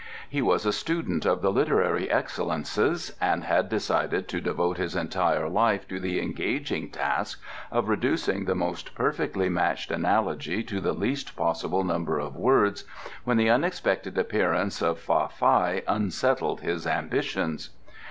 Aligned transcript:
He 0.27 0.41
was 0.41 0.65
a 0.65 0.73
student 0.73 1.27
of 1.27 1.43
the 1.43 1.51
literary 1.51 2.09
excellences 2.09 3.15
and 3.21 3.43
had 3.43 3.69
decided 3.69 4.27
to 4.29 4.41
devote 4.41 4.77
his 4.77 4.95
entire 4.95 5.47
life 5.47 5.87
to 5.89 5.99
the 5.99 6.19
engaging 6.19 6.89
task 6.89 7.39
of 7.69 7.87
reducing 7.87 8.45
the 8.45 8.55
most 8.55 8.95
perfectly 8.95 9.47
matched 9.47 9.91
analogy 9.91 10.63
to 10.63 10.81
the 10.81 10.93
least 10.93 11.35
possible 11.35 11.83
number 11.83 12.17
of 12.17 12.35
words 12.35 12.83
when 13.25 13.37
the 13.37 13.51
unexpected 13.51 14.17
appearance 14.17 14.81
of 14.81 14.97
Fa 14.97 15.29
Fai 15.29 15.83
unsettled 15.87 16.61
his 16.61 16.87
ambitions. 16.87 17.69